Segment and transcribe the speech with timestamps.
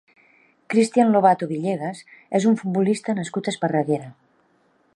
[0.73, 2.01] Cristian Lobato Villegas
[2.39, 4.09] és un futbolista nascut a Esparreguera.